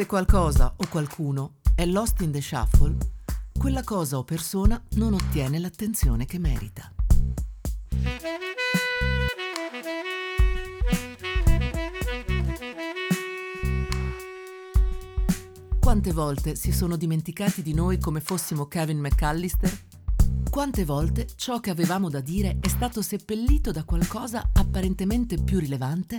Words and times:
Se 0.00 0.06
qualcosa 0.06 0.72
o 0.78 0.88
qualcuno 0.88 1.56
è 1.74 1.84
lost 1.84 2.22
in 2.22 2.32
the 2.32 2.40
shuffle, 2.40 2.96
quella 3.58 3.84
cosa 3.84 4.16
o 4.16 4.24
persona 4.24 4.82
non 4.92 5.12
ottiene 5.12 5.58
l'attenzione 5.58 6.24
che 6.24 6.38
merita. 6.38 6.90
Quante 15.78 16.12
volte 16.14 16.54
si 16.54 16.72
sono 16.72 16.96
dimenticati 16.96 17.60
di 17.60 17.74
noi 17.74 17.98
come 17.98 18.20
fossimo 18.20 18.68
Kevin 18.68 19.00
McAllister? 19.00 19.70
Quante 20.48 20.86
volte 20.86 21.26
ciò 21.36 21.60
che 21.60 21.68
avevamo 21.68 22.08
da 22.08 22.20
dire 22.20 22.56
è 22.58 22.68
stato 22.68 23.02
seppellito 23.02 23.70
da 23.70 23.84
qualcosa 23.84 24.48
apparentemente 24.54 25.36
più 25.36 25.58
rilevante? 25.58 26.16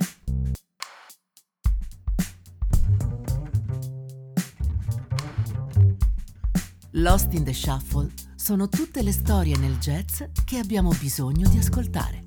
Lost 7.01 7.33
in 7.33 7.43
the 7.43 7.51
Shuffle 7.51 8.11
sono 8.35 8.69
tutte 8.69 9.01
le 9.01 9.11
storie 9.11 9.57
nel 9.57 9.79
jazz 9.79 10.21
che 10.45 10.59
abbiamo 10.59 10.93
bisogno 10.99 11.49
di 11.49 11.57
ascoltare. 11.57 12.20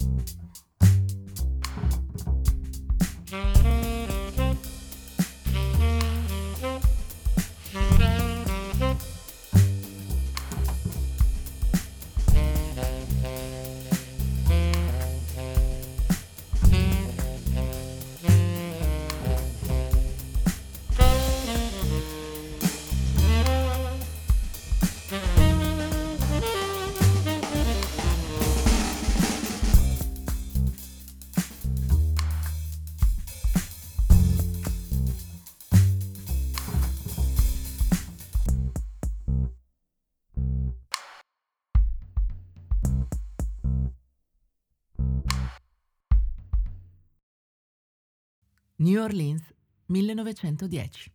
New 48.84 49.00
Orleans, 49.00 49.42
1910. 49.86 51.10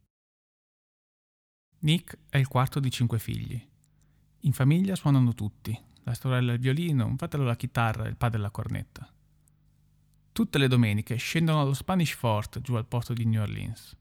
Nick 1.81 2.17
è 2.27 2.39
il 2.39 2.47
quarto 2.47 2.79
di 2.79 2.89
cinque 2.89 3.19
figli. 3.19 3.63
In 4.39 4.53
famiglia 4.53 4.95
suonano 4.95 5.35
tutti, 5.35 5.79
la 6.01 6.15
sorella 6.15 6.53
il 6.53 6.59
violino, 6.59 7.05
un 7.05 7.15
fratello 7.15 7.43
la 7.43 7.55
chitarra 7.55 8.05
e 8.05 8.09
il 8.09 8.17
padre 8.17 8.39
la 8.39 8.49
cornetta. 8.49 9.07
Tutte 10.31 10.57
le 10.57 10.67
domeniche 10.67 11.15
scendono 11.17 11.61
allo 11.61 11.75
Spanish 11.75 12.15
Fort 12.15 12.59
giù 12.59 12.73
al 12.73 12.87
porto 12.87 13.13
di 13.13 13.25
New 13.25 13.43
Orleans. 13.43 13.95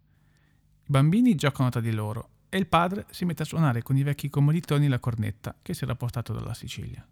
I 0.85 0.91
bambini 0.91 1.35
giocano 1.35 1.69
tra 1.69 1.83
di 1.83 1.93
loro 1.93 2.31
e 2.49 2.57
il 2.57 2.69
padre 2.69 3.05
si 3.11 3.27
mette 3.27 3.43
a 3.43 3.45
suonare 3.45 3.83
con 3.83 3.99
i 3.99 4.03
vecchi 4.03 4.31
commilitoni 4.31 4.89
la 4.89 4.99
cornetta 4.99 5.55
che 5.61 5.75
si 5.75 5.85
era 5.85 5.95
portato 5.95 6.33
dalla 6.33 6.55
Sicilia. 6.55 7.07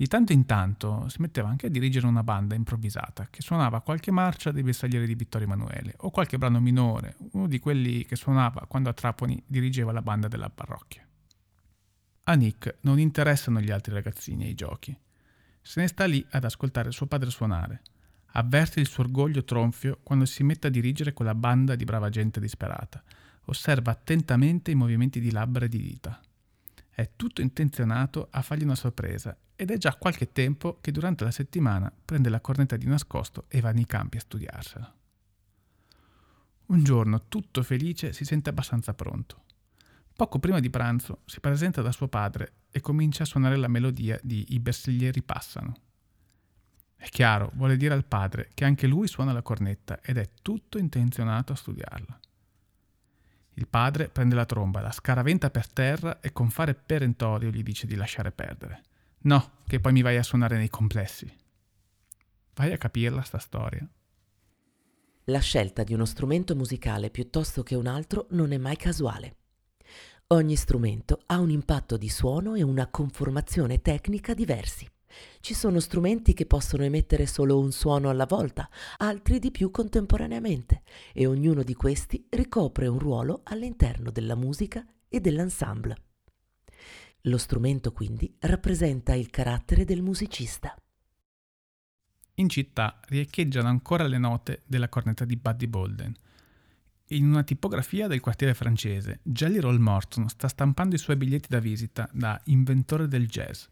Di 0.00 0.06
tanto 0.06 0.32
in 0.32 0.46
tanto 0.46 1.10
si 1.10 1.20
metteva 1.20 1.50
anche 1.50 1.66
a 1.66 1.68
dirigere 1.68 2.06
una 2.06 2.22
banda 2.22 2.54
improvvisata 2.54 3.28
che 3.28 3.42
suonava 3.42 3.82
qualche 3.82 4.10
marcia 4.10 4.50
dei 4.50 4.62
bersaglieri 4.62 5.04
di 5.04 5.14
Vittorio 5.14 5.46
Emanuele 5.46 5.92
o 5.98 6.10
qualche 6.10 6.38
brano 6.38 6.58
minore, 6.58 7.16
uno 7.32 7.46
di 7.46 7.58
quelli 7.58 8.06
che 8.06 8.16
suonava 8.16 8.64
quando 8.66 8.88
a 8.88 8.94
Trapani 8.94 9.42
dirigeva 9.46 9.92
la 9.92 10.00
banda 10.00 10.26
della 10.26 10.48
parrocchia. 10.48 11.06
A 12.22 12.32
Nick 12.32 12.78
non 12.80 12.98
interessano 12.98 13.60
gli 13.60 13.70
altri 13.70 13.92
ragazzini 13.92 14.46
e 14.46 14.48
i 14.48 14.54
giochi. 14.54 14.98
Se 15.60 15.82
ne 15.82 15.86
sta 15.86 16.06
lì 16.06 16.26
ad 16.30 16.44
ascoltare 16.44 16.92
suo 16.92 17.04
padre 17.04 17.28
suonare. 17.28 17.82
Avverte 18.28 18.80
il 18.80 18.88
suo 18.88 19.04
orgoglio 19.04 19.44
tronfio 19.44 19.98
quando 20.02 20.24
si 20.24 20.42
mette 20.42 20.68
a 20.68 20.70
dirigere 20.70 21.12
quella 21.12 21.34
banda 21.34 21.74
di 21.74 21.84
brava 21.84 22.08
gente 22.08 22.40
disperata. 22.40 23.04
Osserva 23.44 23.90
attentamente 23.90 24.70
i 24.70 24.76
movimenti 24.76 25.20
di 25.20 25.30
labbra 25.30 25.66
e 25.66 25.68
di 25.68 25.82
dita. 25.82 26.18
È 27.00 27.12
tutto 27.16 27.40
intenzionato 27.40 28.28
a 28.30 28.42
fargli 28.42 28.64
una 28.64 28.74
sorpresa 28.74 29.34
ed 29.56 29.70
è 29.70 29.78
già 29.78 29.96
qualche 29.96 30.32
tempo 30.32 30.76
che 30.82 30.92
durante 30.92 31.24
la 31.24 31.30
settimana 31.30 31.90
prende 32.04 32.28
la 32.28 32.42
cornetta 32.42 32.76
di 32.76 32.84
nascosto 32.84 33.46
e 33.48 33.62
va 33.62 33.70
nei 33.70 33.86
campi 33.86 34.18
a 34.18 34.20
studiarsela. 34.20 34.94
Un 36.66 36.84
giorno, 36.84 37.26
tutto 37.28 37.62
felice, 37.62 38.12
si 38.12 38.26
sente 38.26 38.50
abbastanza 38.50 38.92
pronto. 38.92 39.44
Poco 40.12 40.38
prima 40.40 40.60
di 40.60 40.68
pranzo 40.68 41.22
si 41.24 41.40
presenta 41.40 41.80
da 41.80 41.90
suo 41.90 42.08
padre 42.08 42.52
e 42.70 42.82
comincia 42.82 43.22
a 43.22 43.26
suonare 43.26 43.56
la 43.56 43.68
melodia 43.68 44.20
di 44.22 44.44
I 44.50 44.60
bersaglieri 44.60 45.22
passano. 45.22 45.74
È 46.96 47.08
chiaro, 47.08 47.50
vuole 47.54 47.78
dire 47.78 47.94
al 47.94 48.04
padre 48.04 48.50
che 48.52 48.66
anche 48.66 48.86
lui 48.86 49.08
suona 49.08 49.32
la 49.32 49.40
cornetta 49.40 50.00
ed 50.02 50.18
è 50.18 50.28
tutto 50.42 50.76
intenzionato 50.76 51.52
a 51.54 51.56
studiarla. 51.56 52.20
Il 53.60 53.68
padre 53.68 54.08
prende 54.08 54.34
la 54.34 54.46
tromba, 54.46 54.80
la 54.80 54.90
scaraventa 54.90 55.50
per 55.50 55.70
terra 55.70 56.20
e 56.20 56.32
con 56.32 56.48
fare 56.48 56.72
perentorio 56.72 57.50
gli 57.50 57.62
dice 57.62 57.86
di 57.86 57.94
lasciare 57.94 58.32
perdere. 58.32 58.80
No, 59.24 59.58
che 59.66 59.80
poi 59.80 59.92
mi 59.92 60.00
vai 60.00 60.16
a 60.16 60.22
suonare 60.22 60.56
nei 60.56 60.70
complessi. 60.70 61.30
Vai 62.54 62.72
a 62.72 62.78
capirla 62.78 63.20
sta 63.20 63.36
storia. 63.36 63.86
La 65.24 65.40
scelta 65.40 65.84
di 65.84 65.92
uno 65.92 66.06
strumento 66.06 66.56
musicale 66.56 67.10
piuttosto 67.10 67.62
che 67.62 67.74
un 67.74 67.86
altro 67.86 68.28
non 68.30 68.52
è 68.52 68.56
mai 68.56 68.76
casuale. 68.76 69.36
Ogni 70.28 70.56
strumento 70.56 71.20
ha 71.26 71.38
un 71.38 71.50
impatto 71.50 71.98
di 71.98 72.08
suono 72.08 72.54
e 72.54 72.62
una 72.62 72.86
conformazione 72.86 73.82
tecnica 73.82 74.32
diversi. 74.32 74.90
Ci 75.40 75.54
sono 75.54 75.80
strumenti 75.80 76.34
che 76.34 76.46
possono 76.46 76.84
emettere 76.84 77.26
solo 77.26 77.58
un 77.58 77.72
suono 77.72 78.08
alla 78.10 78.26
volta, 78.26 78.68
altri 78.98 79.38
di 79.38 79.50
più 79.50 79.70
contemporaneamente, 79.70 80.82
e 81.12 81.26
ognuno 81.26 81.62
di 81.62 81.74
questi 81.74 82.26
ricopre 82.30 82.86
un 82.86 82.98
ruolo 82.98 83.40
all'interno 83.44 84.10
della 84.10 84.34
musica 84.34 84.86
e 85.08 85.20
dell'ensemble. 85.20 85.96
Lo 87.24 87.36
strumento 87.36 87.92
quindi 87.92 88.34
rappresenta 88.38 89.14
il 89.14 89.28
carattere 89.28 89.84
del 89.84 90.02
musicista. 90.02 90.74
In 92.34 92.48
città 92.48 92.98
riecheggiano 93.08 93.68
ancora 93.68 94.06
le 94.06 94.16
note 94.16 94.62
della 94.64 94.88
cornetta 94.88 95.26
di 95.26 95.36
Buddy 95.36 95.66
Bolden. 95.66 96.14
In 97.08 97.26
una 97.26 97.42
tipografia 97.42 98.06
del 98.06 98.20
quartiere 98.20 98.54
francese, 98.54 99.20
Jelly 99.24 99.58
Roll 99.58 99.78
Morton 99.78 100.28
sta 100.28 100.48
stampando 100.48 100.94
i 100.94 100.98
suoi 100.98 101.16
biglietti 101.16 101.48
da 101.50 101.58
visita 101.58 102.08
da 102.12 102.40
inventore 102.44 103.08
del 103.08 103.26
jazz, 103.26 103.64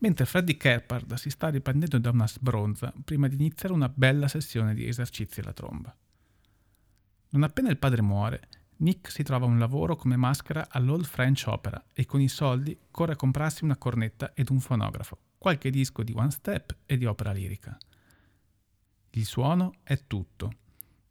mentre 0.00 0.26
Freddie 0.26 0.56
Keppard 0.56 1.14
si 1.14 1.30
sta 1.30 1.48
riprendendo 1.48 1.98
da 1.98 2.10
una 2.10 2.28
sbronza 2.28 2.92
prima 3.04 3.28
di 3.28 3.36
iniziare 3.36 3.74
una 3.74 3.88
bella 3.88 4.28
sessione 4.28 4.74
di 4.74 4.86
esercizi 4.86 5.40
alla 5.40 5.52
tromba. 5.52 5.94
Non 7.30 7.42
appena 7.42 7.70
il 7.70 7.78
padre 7.78 8.02
muore, 8.02 8.48
Nick 8.78 9.10
si 9.10 9.22
trova 9.22 9.46
un 9.46 9.58
lavoro 9.58 9.96
come 9.96 10.16
maschera 10.16 10.68
all'Old 10.70 11.04
French 11.04 11.44
Opera 11.46 11.82
e 11.92 12.06
con 12.06 12.20
i 12.20 12.28
soldi 12.28 12.78
corre 12.90 13.12
a 13.12 13.16
comprarsi 13.16 13.62
una 13.62 13.76
cornetta 13.76 14.32
ed 14.34 14.50
un 14.50 14.58
fonografo, 14.60 15.18
qualche 15.36 15.70
disco 15.70 16.02
di 16.02 16.12
one 16.16 16.30
step 16.30 16.76
e 16.86 16.96
di 16.96 17.04
opera 17.04 17.32
lirica. 17.32 17.76
Il 19.10 19.26
suono 19.26 19.74
è 19.82 20.06
tutto. 20.06 20.52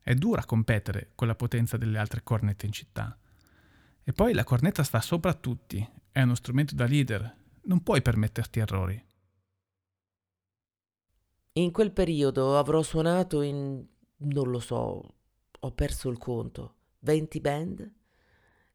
È 0.01 0.16
dura 0.16 0.45
competere 0.45 1.11
con 1.13 1.27
la 1.27 1.35
potenza 1.35 1.77
delle 1.77 2.00
altre 2.00 2.23
cornette 2.23 2.66
in 2.66 2.71
città. 2.71 3.16
E 4.03 4.13
poi 4.13 4.33
la 4.33 4.44
cornetta 4.44 4.83
sta 4.83 5.00
sopra 5.00 5.33
tutti, 5.35 5.88
è 6.11 6.21
uno 6.23 6.33
strumento 6.33 6.73
da 6.73 6.85
leader, 6.85 7.35
non 7.69 7.84
puoi 7.84 8.02
permetterti 8.02 8.59
errori. 8.59 9.02
In 11.53 11.72
quel 11.72 11.91
periodo 11.91 12.57
avrò 12.57 12.81
suonato 12.81 13.42
in... 13.42 13.86
non 14.18 14.50
lo 14.50 14.60
so, 14.60 15.16
ho 15.60 15.71
perso 15.71 16.10
il 16.10 16.18
conto 16.18 16.75
20 17.00 17.39
band? 17.39 17.94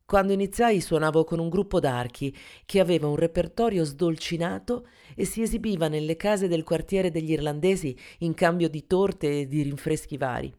Quando 0.07 0.33
iniziai 0.33 0.81
suonavo 0.81 1.25
con 1.25 1.39
un 1.39 1.49
gruppo 1.49 1.81
d'archi 1.81 2.37
che 2.67 2.79
aveva 2.79 3.09
un 3.09 3.17
repertorio 3.17 3.85
sdolcinato 3.85 4.87
e 5.17 5.25
si 5.25 5.43
esibiva 5.43 5.89
nelle 5.89 6.15
case 6.17 6.47
del 6.47 6.63
quartiere 6.63 7.11
degli 7.11 7.31
irlandesi 7.31 7.99
in 8.19 8.35
cambio 8.35 8.69
di 8.69 8.87
torte 8.87 9.41
e 9.41 9.47
di 9.49 9.63
rinfreschi 9.63 10.19
vari. 10.19 10.55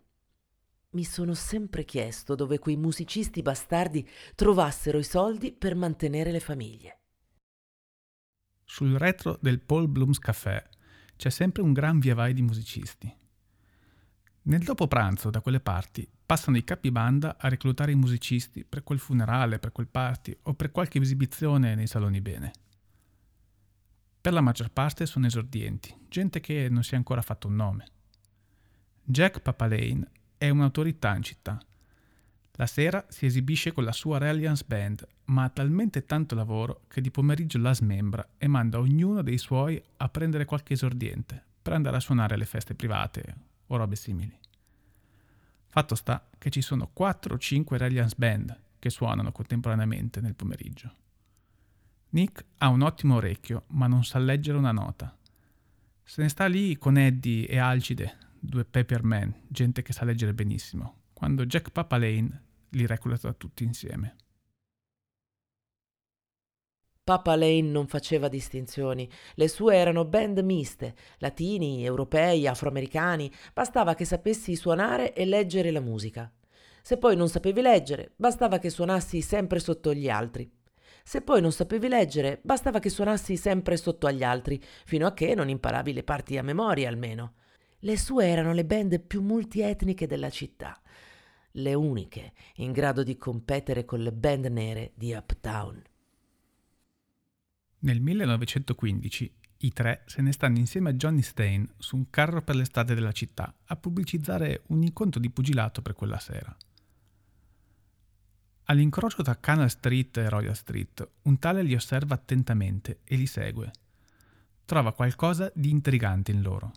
Mi 0.91 1.03
sono 1.03 1.35
sempre 1.35 1.85
chiesto 1.85 2.35
dove 2.35 2.57
quei 2.57 2.75
musicisti 2.75 3.41
bastardi 3.41 4.07
trovassero 4.33 4.97
i 4.97 5.03
soldi 5.03 5.53
per 5.53 5.75
mantenere 5.75 6.31
le 6.31 6.39
famiglie. 6.39 6.99
Sul 8.65 8.97
retro 8.97 9.37
del 9.39 9.61
Paul 9.61 9.87
Bloom's 9.87 10.19
Café 10.19 10.67
c'è 11.15 11.29
sempre 11.29 11.61
un 11.61 11.71
gran 11.71 11.99
via 11.99 12.15
vai 12.15 12.33
di 12.33 12.41
musicisti. 12.41 13.15
Nel 14.41 14.63
dopo 14.63 14.87
pranzo, 14.87 15.29
da 15.29 15.39
quelle 15.39 15.59
parti, 15.59 16.07
passano 16.25 16.57
i 16.57 16.63
capi 16.63 16.91
banda 16.91 17.37
a 17.39 17.47
reclutare 17.47 17.91
i 17.91 17.95
musicisti 17.95 18.65
per 18.65 18.83
quel 18.83 18.99
funerale, 18.99 19.59
per 19.59 19.71
quel 19.71 19.87
party 19.87 20.35
o 20.43 20.53
per 20.55 20.71
qualche 20.71 20.99
esibizione 20.99 21.75
nei 21.75 21.87
saloni 21.87 22.21
bene. 22.21 22.51
Per 24.19 24.33
la 24.33 24.41
maggior 24.41 24.71
parte 24.71 25.05
sono 25.05 25.27
esordienti, 25.27 25.95
gente 26.09 26.39
che 26.41 26.67
non 26.69 26.83
si 26.83 26.95
è 26.95 26.97
ancora 26.97 27.21
fatto 27.21 27.47
un 27.47 27.55
nome. 27.55 27.85
Jack 29.03 29.39
Papalane 29.39 30.09
è 30.37 30.49
un'autorità 30.49 31.15
in 31.15 31.21
città. 31.21 31.59
La 32.57 32.67
sera 32.67 33.05
si 33.09 33.25
esibisce 33.25 33.73
con 33.73 33.83
la 33.83 33.91
sua 33.91 34.17
Reliance 34.17 34.63
Band, 34.65 35.05
ma 35.25 35.43
ha 35.43 35.49
talmente 35.49 36.05
tanto 36.05 36.35
lavoro 36.35 36.83
che 36.87 37.01
di 37.01 37.11
pomeriggio 37.11 37.57
la 37.57 37.73
smembra 37.73 38.25
e 38.37 38.47
manda 38.47 38.79
ognuno 38.79 39.21
dei 39.21 39.37
suoi 39.37 39.81
a 39.97 40.07
prendere 40.07 40.45
qualche 40.45 40.73
esordiente 40.73 41.43
per 41.61 41.73
andare 41.73 41.97
a 41.97 41.99
suonare 41.99 42.35
alle 42.35 42.45
feste 42.45 42.73
private 42.73 43.35
o 43.67 43.75
robe 43.75 43.95
simili. 43.97 44.39
Fatto 45.67 45.95
sta 45.95 46.29
che 46.37 46.49
ci 46.49 46.61
sono 46.61 46.89
4 46.93 47.33
o 47.33 47.37
5 47.37 47.77
Reliance 47.77 48.15
Band 48.17 48.57
che 48.79 48.89
suonano 48.89 49.33
contemporaneamente 49.33 50.21
nel 50.21 50.35
pomeriggio. 50.35 50.93
Nick 52.11 52.45
ha 52.59 52.69
un 52.69 52.83
ottimo 52.83 53.15
orecchio, 53.15 53.63
ma 53.69 53.87
non 53.87 54.05
sa 54.05 54.19
leggere 54.19 54.57
una 54.57 54.71
nota. 54.71 55.13
Se 56.01 56.21
ne 56.21 56.29
sta 56.29 56.45
lì 56.45 56.77
con 56.77 56.97
Eddie 56.97 57.47
e 57.47 57.57
Alcide, 57.57 58.17
due 58.39 58.63
Pepperman, 58.63 59.41
gente 59.49 59.81
che 59.81 59.91
sa 59.91 60.05
leggere 60.05 60.33
benissimo, 60.33 61.01
quando 61.11 61.45
Jack 61.45 61.71
Papa 61.71 61.97
Lane 61.97 62.43
li 62.75 62.85
recluta 62.85 63.33
tutti 63.33 63.63
insieme. 63.63 64.15
Papa 67.03 67.35
Lane 67.35 67.61
non 67.61 67.87
faceva 67.87 68.27
distinzioni, 68.27 69.07
le 69.35 69.47
sue 69.47 69.75
erano 69.75 70.05
band 70.05 70.39
miste, 70.39 70.95
latini, 71.19 71.85
europei, 71.85 72.47
afroamericani, 72.47 73.31
bastava 73.53 73.93
che 73.93 74.05
sapessi 74.05 74.55
suonare 74.55 75.13
e 75.13 75.25
leggere 75.25 75.69
la 75.69 75.81
musica. 75.81 76.31
Se 76.81 76.97
poi 76.97 77.15
non 77.15 77.29
sapevi 77.29 77.61
leggere, 77.61 78.13
bastava 78.15 78.57
che 78.57 78.71
suonassi 78.71 79.21
sempre 79.21 79.59
sotto 79.59 79.93
gli 79.93 80.09
altri. 80.09 80.51
Se 81.03 81.21
poi 81.21 81.41
non 81.41 81.51
sapevi 81.51 81.87
leggere, 81.87 82.39
bastava 82.41 82.79
che 82.79 82.89
suonassi 82.89 83.37
sempre 83.37 83.77
sotto 83.77 84.07
agli 84.07 84.23
altri, 84.23 84.59
fino 84.85 85.05
a 85.05 85.13
che 85.13 85.35
non 85.35 85.49
imparavi 85.49 85.93
le 85.93 86.03
parti 86.03 86.37
a 86.37 86.43
memoria 86.43 86.89
almeno. 86.89 87.35
Le 87.79 87.97
sue 87.99 88.25
erano 88.25 88.51
le 88.53 88.65
band 88.65 88.99
più 89.01 89.21
multietniche 89.21 90.07
della 90.07 90.31
città 90.31 90.79
le 91.55 91.73
uniche 91.73 92.33
in 92.55 92.71
grado 92.71 93.03
di 93.03 93.17
competere 93.17 93.85
con 93.85 93.99
le 93.99 94.11
band 94.11 94.45
nere 94.45 94.91
di 94.95 95.13
Uptown. 95.13 95.81
Nel 97.79 98.01
1915 98.01 99.33
i 99.59 99.71
tre 99.71 100.03
se 100.05 100.21
ne 100.21 100.31
stanno 100.31 100.57
insieme 100.57 100.89
a 100.89 100.93
Johnny 100.93 101.21
Stain 101.21 101.67
su 101.77 101.95
un 101.95 102.09
carro 102.09 102.41
per 102.41 102.55
le 102.55 102.65
strade 102.65 102.93
della 102.93 103.11
città 103.11 103.53
a 103.65 103.75
pubblicizzare 103.75 104.63
un 104.67 104.83
incontro 104.83 105.19
di 105.19 105.29
pugilato 105.29 105.81
per 105.81 105.93
quella 105.93 106.19
sera. 106.19 106.55
All'incrocio 108.65 109.21
tra 109.21 109.39
Canal 109.39 109.69
Street 109.69 110.17
e 110.17 110.29
Royal 110.29 110.55
Street, 110.55 111.07
un 111.23 111.37
tale 111.37 111.61
li 111.61 111.75
osserva 111.75 112.15
attentamente 112.15 113.01
e 113.03 113.15
li 113.15 113.27
segue. 113.27 113.71
Trova 114.65 114.93
qualcosa 114.93 115.51
di 115.53 115.69
intrigante 115.69 116.31
in 116.31 116.41
loro. 116.41 116.71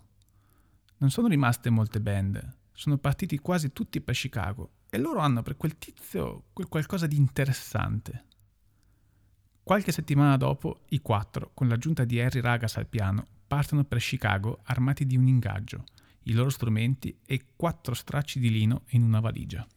Non 0.97 1.09
sono 1.09 1.27
rimaste 1.27 1.71
molte 1.71 1.99
band, 1.99 2.57
sono 2.79 2.97
partiti 2.97 3.39
quasi 3.39 3.73
tutti 3.73 3.99
per 3.99 4.15
Chicago 4.15 4.69
e 4.89 4.97
loro 4.99 5.19
hanno 5.19 5.41
per 5.41 5.57
quel 5.57 5.77
tizio 5.77 6.45
quel 6.53 6.69
qualcosa 6.69 7.07
di 7.07 7.17
interessante. 7.17 8.27
Qualche 9.61 9.91
settimana 9.91 10.37
dopo, 10.37 10.83
i 10.89 11.01
quattro, 11.01 11.51
con 11.53 11.67
l'aggiunta 11.67 12.05
di 12.05 12.21
Harry 12.21 12.39
Ragas 12.39 12.77
al 12.77 12.87
piano, 12.87 13.27
partono 13.45 13.83
per 13.83 13.99
Chicago 13.99 14.61
armati 14.63 15.05
di 15.05 15.17
un 15.17 15.27
ingaggio, 15.27 15.83
i 16.23 16.31
loro 16.31 16.49
strumenti 16.49 17.19
e 17.25 17.47
quattro 17.53 17.93
stracci 17.93 18.39
di 18.39 18.49
lino 18.49 18.83
in 18.91 19.03
una 19.03 19.19
valigia. 19.19 19.67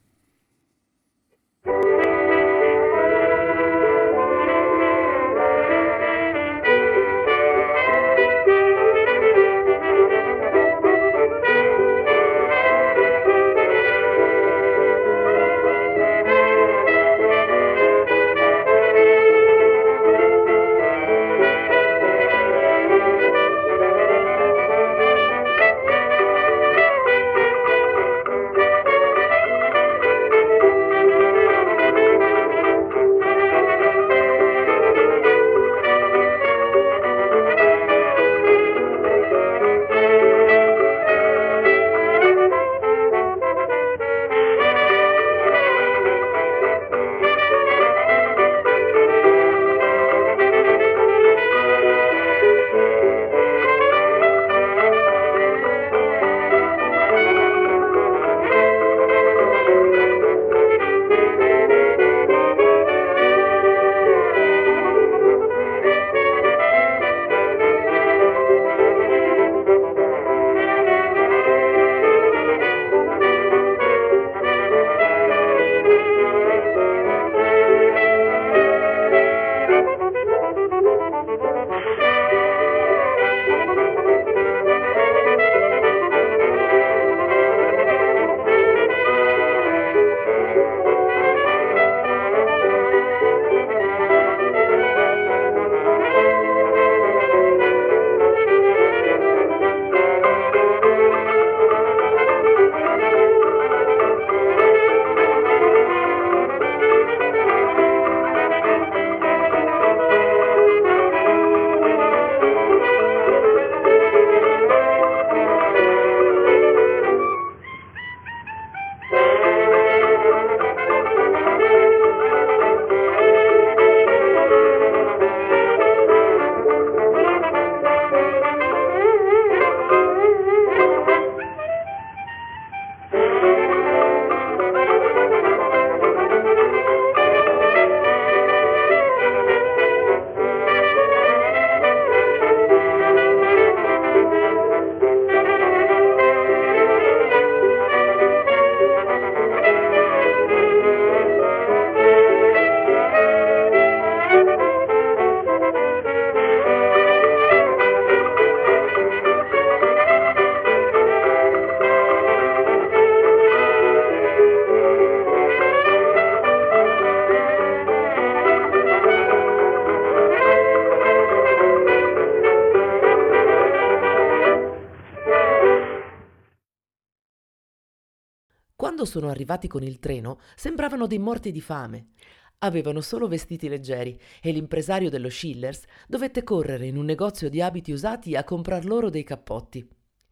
Quando 179.03 179.19
sono 179.19 179.33
arrivati 179.33 179.67
con 179.67 179.83
il 179.83 179.99
treno, 179.99 180.39
sembravano 180.55 181.07
dei 181.07 181.19
morti 181.19 181.51
di 181.51 181.59
fame. 181.59 182.11
Avevano 182.59 183.01
solo 183.01 183.27
vestiti 183.27 183.67
leggeri 183.67 184.17
e 184.41 184.53
l'impresario 184.53 185.09
dello 185.09 185.29
Schillers 185.29 185.83
dovette 186.07 186.43
correre 186.43 186.87
in 186.87 186.95
un 186.95 187.03
negozio 187.03 187.49
di 187.49 187.61
abiti 187.61 187.91
usati 187.91 188.37
a 188.37 188.45
comprar 188.45 188.85
loro 188.85 189.09
dei 189.09 189.25
cappotti. 189.25 189.85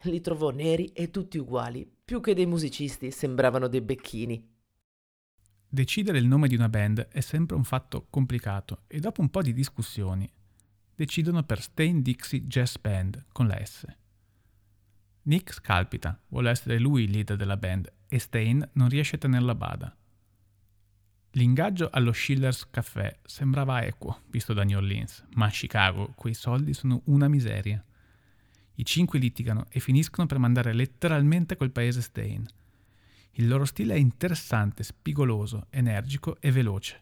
Li 0.03 0.21
trovò 0.21 0.51
neri 0.51 0.85
e 0.93 1.11
tutti 1.11 1.37
uguali, 1.37 1.85
più 2.05 2.21
che 2.21 2.33
dei 2.33 2.45
musicisti, 2.45 3.11
sembravano 3.11 3.67
dei 3.67 3.81
becchini. 3.81 4.49
Decidere 5.67 6.19
il 6.19 6.27
nome 6.27 6.47
di 6.47 6.55
una 6.55 6.69
band 6.69 7.09
è 7.09 7.19
sempre 7.19 7.57
un 7.57 7.65
fatto 7.65 8.07
complicato 8.09 8.83
e 8.87 8.99
dopo 9.01 9.19
un 9.19 9.29
po' 9.29 9.41
di 9.41 9.51
discussioni 9.51 10.31
decidono 10.95 11.43
per 11.43 11.61
Stain 11.61 12.01
Dixie 12.01 12.41
Jazz 12.41 12.77
Band 12.77 13.25
con 13.33 13.47
la 13.47 13.61
S. 13.65 13.85
Nick 15.23 15.53
scalpita, 15.53 16.19
vuole 16.29 16.49
essere 16.49 16.79
lui 16.79 17.03
il 17.03 17.11
leader 17.11 17.37
della 17.37 17.57
band 17.57 17.91
e 18.07 18.17
Stain 18.17 18.67
non 18.73 18.89
riesce 18.89 19.17
a 19.17 19.19
tenerla 19.19 19.51
a 19.51 19.55
bada. 19.55 19.95
L'ingaggio 21.35 21.89
allo 21.91 22.11
Schiller's 22.11 22.69
Café 22.69 23.19
sembrava 23.23 23.83
equo, 23.83 24.23
visto 24.27 24.53
da 24.53 24.63
New 24.63 24.77
Orleans, 24.77 25.23
ma 25.35 25.45
a 25.45 25.49
Chicago 25.49 26.11
quei 26.15 26.33
soldi 26.33 26.73
sono 26.73 27.03
una 27.05 27.27
miseria. 27.27 27.83
I 28.75 28.83
cinque 28.85 29.19
litigano 29.19 29.65
e 29.69 29.79
finiscono 29.79 30.27
per 30.27 30.39
mandare 30.39 30.73
letteralmente 30.73 31.55
quel 31.55 31.71
paese 31.71 32.01
Stain. 32.01 32.45
Il 33.33 33.47
loro 33.47 33.63
stile 33.65 33.93
è 33.93 33.97
interessante, 33.97 34.83
spigoloso, 34.83 35.67
energico 35.69 36.35
e 36.41 36.51
veloce. 36.51 37.01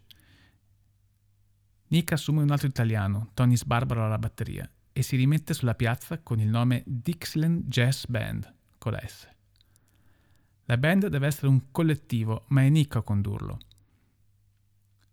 Nick 1.87 2.11
assume 2.11 2.43
un 2.43 2.51
altro 2.51 2.67
italiano, 2.67 3.31
Tony 3.33 3.55
Sbarbaro 3.55 4.05
alla 4.05 4.19
batteria, 4.19 4.69
e 4.93 5.01
si 5.01 5.15
rimette 5.15 5.53
sulla 5.53 5.75
piazza 5.75 6.19
con 6.19 6.39
il 6.39 6.47
nome 6.47 6.83
Dixieland 6.85 7.65
Jazz 7.67 8.05
Band, 8.05 8.53
con 8.77 8.91
la 8.91 9.01
S. 9.05 9.27
La 10.65 10.77
band 10.77 11.07
deve 11.07 11.27
essere 11.27 11.47
un 11.47 11.71
collettivo, 11.71 12.45
ma 12.49 12.63
è 12.63 12.69
Nick 12.69 12.95
a 12.95 13.01
condurlo. 13.01 13.57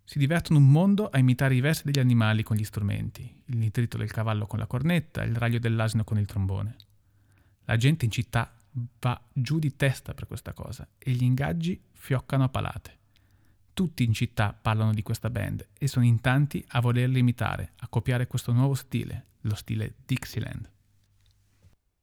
Si 0.05 0.19
divertono 0.19 0.59
un 0.59 0.71
mondo 0.71 1.09
a 1.09 1.19
imitare 1.19 1.55
i 1.55 1.61
versi 1.61 1.85
degli 1.85 1.99
animali 1.99 2.43
con 2.43 2.57
gli 2.57 2.65
strumenti, 2.65 3.43
il 3.47 3.57
nitrito 3.57 3.97
del 3.97 4.11
cavallo 4.11 4.47
con 4.47 4.59
la 4.59 4.67
cornetta, 4.67 5.23
il 5.23 5.35
raglio 5.35 5.59
dell'asino 5.59 6.05
con 6.05 6.19
il 6.19 6.27
trombone. 6.27 6.77
La 7.65 7.77
gente 7.77 8.05
in 8.05 8.11
città 8.11 8.55
va 9.01 9.21
giù 9.33 9.59
di 9.59 9.75
testa 9.75 10.15
per 10.15 10.27
questa 10.27 10.53
cosa 10.53 10.87
e 10.99 11.11
gli 11.13 11.23
ingaggi 11.23 11.83
fioccano 11.93 12.45
a 12.45 12.49
palate. 12.49 12.96
Tutti 13.77 14.05
in 14.05 14.15
città 14.15 14.59
parlano 14.59 14.95
di 14.95 15.03
questa 15.03 15.29
band 15.29 15.69
e 15.79 15.87
sono 15.87 16.07
in 16.07 16.23
tanti 16.23 16.65
a 16.69 16.81
volerli 16.81 17.19
imitare, 17.19 17.73
a 17.81 17.89
copiare 17.89 18.27
questo 18.27 18.51
nuovo 18.53 18.73
stile, 18.73 19.27
lo 19.43 19.55
stile 19.55 19.97
Dixieland. 20.07 20.71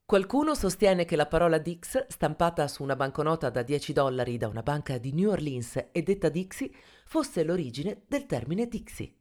Qualcuno 0.06 0.54
sostiene 0.54 1.04
che 1.04 1.16
la 1.16 1.26
parola 1.26 1.58
Dix, 1.58 2.06
stampata 2.10 2.68
su 2.68 2.84
una 2.84 2.96
banconota 2.96 3.50
da 3.50 3.64
10 3.64 3.92
dollari 3.92 4.38
da 4.38 4.50
una 4.50 4.62
banca 4.62 5.00
di 5.00 5.14
New 5.14 5.32
Orleans 5.32 5.88
e 5.92 6.04
detta 6.04 6.30
Dixie, 6.30 6.70
fosse 7.06 7.44
l'origine 7.44 8.04
del 8.08 8.28
termine 8.28 8.68
Dixie. 8.68 9.12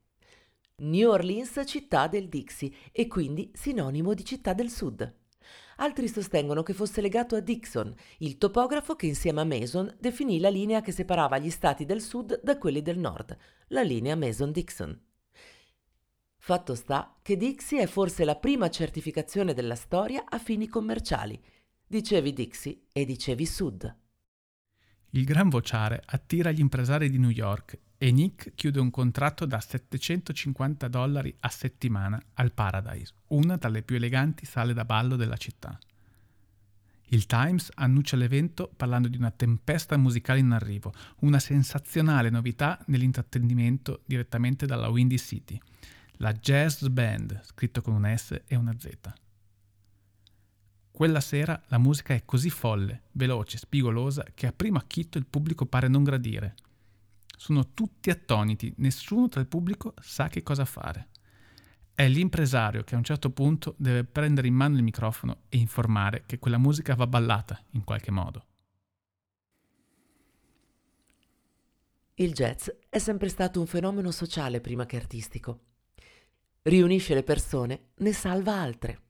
New 0.82 1.08
Orleans 1.08 1.62
città 1.64 2.06
del 2.06 2.28
Dixie 2.28 2.70
e 2.92 3.06
quindi 3.06 3.50
sinonimo 3.54 4.12
di 4.12 4.26
città 4.26 4.52
del 4.52 4.68
sud. 4.68 5.20
Altri 5.82 6.06
sostengono 6.06 6.62
che 6.62 6.74
fosse 6.74 7.00
legato 7.00 7.34
a 7.34 7.40
Dixon, 7.40 7.92
il 8.18 8.38
topografo 8.38 8.94
che 8.94 9.06
insieme 9.06 9.40
a 9.40 9.44
Mason 9.44 9.92
definì 9.98 10.38
la 10.38 10.48
linea 10.48 10.80
che 10.80 10.92
separava 10.92 11.38
gli 11.38 11.50
stati 11.50 11.84
del 11.84 12.00
sud 12.00 12.40
da 12.40 12.56
quelli 12.56 12.82
del 12.82 12.98
nord, 12.98 13.36
la 13.68 13.82
linea 13.82 14.14
Mason-Dixon. 14.14 14.96
Fatto 16.36 16.74
sta 16.76 17.18
che 17.20 17.36
Dixie 17.36 17.82
è 17.82 17.86
forse 17.88 18.24
la 18.24 18.36
prima 18.36 18.70
certificazione 18.70 19.54
della 19.54 19.74
storia 19.74 20.24
a 20.28 20.38
fini 20.38 20.68
commerciali. 20.68 21.40
Dicevi 21.84 22.32
Dixie 22.32 22.82
e 22.92 23.04
dicevi 23.04 23.44
Sud. 23.44 23.96
Il 25.10 25.24
gran 25.24 25.48
vociare 25.48 26.00
attira 26.06 26.52
gli 26.52 26.60
impresari 26.60 27.10
di 27.10 27.18
New 27.18 27.30
York 27.30 27.76
e 28.02 28.10
Nick 28.10 28.54
chiude 28.56 28.80
un 28.80 28.90
contratto 28.90 29.46
da 29.46 29.60
750 29.60 30.88
dollari 30.88 31.32
a 31.38 31.48
settimana 31.48 32.20
al 32.34 32.52
Paradise, 32.52 33.12
una 33.28 33.54
delle 33.54 33.84
più 33.84 33.94
eleganti 33.94 34.44
sale 34.44 34.72
da 34.72 34.84
ballo 34.84 35.14
della 35.14 35.36
città. 35.36 35.78
Il 37.10 37.26
Times 37.26 37.70
annuncia 37.74 38.16
l'evento 38.16 38.68
parlando 38.76 39.06
di 39.06 39.16
una 39.16 39.30
tempesta 39.30 39.96
musicale 39.96 40.40
in 40.40 40.50
arrivo, 40.50 40.92
una 41.20 41.38
sensazionale 41.38 42.28
novità 42.28 42.82
nell'intrattenimento 42.86 44.00
direttamente 44.04 44.66
dalla 44.66 44.88
Windy 44.88 45.16
City– 45.16 45.60
la 46.18 46.32
Jazz 46.32 46.84
Band, 46.86 47.40
scritto 47.44 47.82
con 47.82 47.94
una 47.94 48.16
S 48.16 48.42
e 48.48 48.56
una 48.56 48.74
Z. 48.76 49.12
Quella 50.90 51.20
sera 51.20 51.62
la 51.68 51.78
musica 51.78 52.14
è 52.14 52.24
così 52.24 52.50
folle, 52.50 53.02
veloce, 53.12 53.58
spigolosa 53.58 54.24
che 54.34 54.48
a 54.48 54.52
primo 54.52 54.78
acchitto 54.78 55.18
il 55.18 55.26
pubblico 55.26 55.66
pare 55.66 55.86
non 55.86 56.02
gradire. 56.02 56.54
Sono 57.42 57.72
tutti 57.74 58.08
attoniti, 58.08 58.72
nessuno 58.76 59.28
tra 59.28 59.40
il 59.40 59.48
pubblico 59.48 59.94
sa 60.00 60.28
che 60.28 60.44
cosa 60.44 60.64
fare. 60.64 61.08
È 61.92 62.06
l'impresario 62.06 62.84
che 62.84 62.94
a 62.94 62.98
un 62.98 63.02
certo 63.02 63.30
punto 63.30 63.74
deve 63.78 64.04
prendere 64.04 64.46
in 64.46 64.54
mano 64.54 64.76
il 64.76 64.84
microfono 64.84 65.40
e 65.48 65.56
informare 65.56 66.22
che 66.24 66.38
quella 66.38 66.56
musica 66.56 66.94
va 66.94 67.08
ballata 67.08 67.60
in 67.70 67.82
qualche 67.82 68.12
modo. 68.12 68.46
Il 72.14 72.32
jazz 72.32 72.68
è 72.88 72.98
sempre 72.98 73.28
stato 73.28 73.58
un 73.58 73.66
fenomeno 73.66 74.12
sociale 74.12 74.60
prima 74.60 74.86
che 74.86 74.94
artistico 74.94 75.62
riunisce 76.62 77.12
le 77.12 77.24
persone, 77.24 77.86
ne 77.96 78.12
salva 78.12 78.54
altre. 78.54 79.00